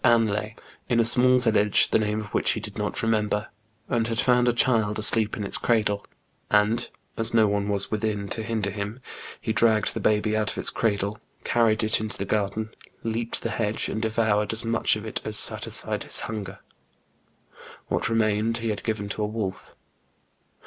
Anlaye, 0.03 0.55
in 0.89 0.99
a 0.99 1.05
small 1.05 1.37
village, 1.37 1.89
the 1.89 1.99
name 1.99 2.21
of 2.21 2.33
which 2.33 2.53
he 2.53 2.59
did 2.59 2.75
not 2.75 3.03
remember, 3.03 3.49
and 3.87 4.07
had 4.07 4.17
found 4.17 4.49
a 4.49 4.51
child 4.51 4.97
asleep 4.97 5.37
in 5.37 5.43
its 5.43 5.59
cradle; 5.59 6.03
and 6.49 6.89
as 7.17 7.35
no 7.35 7.45
one 7.47 7.67
was 7.69 7.91
within 7.91 8.27
to 8.29 8.41
hinder 8.41 8.71
him, 8.71 8.99
he 9.39 9.53
dragged 9.53 9.93
the 9.93 9.99
baby 9.99 10.35
out 10.35 10.49
of 10.49 10.57
its 10.57 10.71
cradle, 10.71 11.19
carried 11.43 11.83
it 11.83 11.99
into 12.01 12.17
the 12.17 12.25
garden, 12.25 12.71
leaped 13.03 13.43
the 13.43 13.51
hedge, 13.51 13.89
and 13.89 14.01
devoured 14.01 14.51
as 14.53 14.65
much 14.65 14.95
of 14.95 15.05
it 15.05 15.21
as 15.23 15.37
satisfied 15.37 16.01
his 16.03 16.21
hunger. 16.21 16.57
What 17.87 18.09
remained 18.09 18.57
he 18.57 18.69
had 18.69 18.83
given 18.83 19.07
to 19.09 19.21
a 19.23 19.27
wolf. 19.27 19.75